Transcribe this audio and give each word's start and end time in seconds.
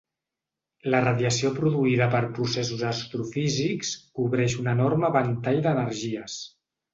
La 0.93 1.01
radiació 1.03 1.51
produïda 1.57 2.07
per 2.15 2.21
processos 2.37 2.81
astrofísics 2.93 3.93
cobreix 4.21 4.57
un 4.65 4.73
enorme 4.73 5.13
ventall 5.19 5.63
d’energies. 5.69 6.41